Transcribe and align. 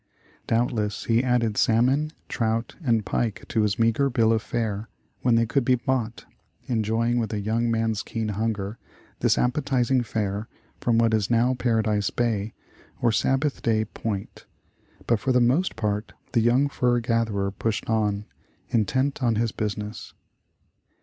Doubtless 0.47 1.03
he 1.03 1.23
added 1.23 1.57
salmon, 1.57 2.11
trout, 2.27 2.75
and 2.83 3.05
pike 3.05 3.45
to 3.49 3.61
his 3.61 3.77
meagre 3.77 4.09
bill 4.09 4.33
of 4.33 4.41
fare 4.41 4.89
when 5.21 5.35
they 5.35 5.45
could 5.45 5.63
be 5.63 5.77
caught, 5.77 6.25
enjoy 6.65 7.09
ing, 7.09 7.19
with 7.19 7.31
a 7.33 7.39
young 7.39 7.69
man's 7.69 8.01
keen 8.01 8.29
hunger, 8.29 8.79
this 9.19 9.37
appetizing 9.37 10.01
fare 10.01 10.47
from 10.79 10.97
what 10.97 11.13
is 11.13 11.29
now 11.29 11.53
Paradise 11.53 12.09
Bay, 12.09 12.55
or 12.99 13.11
Sabbath 13.11 13.61
Day 13.61 13.85
Point. 13.85 14.47
But 15.05 15.19
for 15.19 15.31
the 15.31 15.39
most 15.39 15.75
part 15.75 16.13
the 16.31 16.41
young 16.41 16.67
fur 16.67 16.99
gatherer 16.99 17.51
pushed 17.51 17.87
on, 17.87 18.25
intent 18.69 19.21
on 19.21 19.35
his 19.35 19.51
business. 19.51 20.15